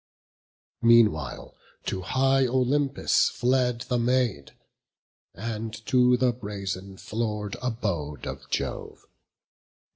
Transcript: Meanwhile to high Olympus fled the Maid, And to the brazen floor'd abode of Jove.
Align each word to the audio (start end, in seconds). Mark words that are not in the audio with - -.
Meanwhile 0.81 1.55
to 1.85 2.01
high 2.01 2.47
Olympus 2.47 3.29
fled 3.29 3.81
the 3.81 3.99
Maid, 3.99 4.53
And 5.35 5.75
to 5.85 6.17
the 6.17 6.33
brazen 6.33 6.97
floor'd 6.97 7.55
abode 7.61 8.25
of 8.25 8.49
Jove. 8.49 9.05